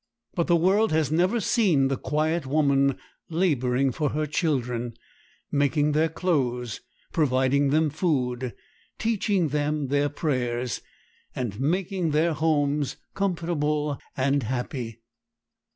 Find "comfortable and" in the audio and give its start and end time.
13.13-14.41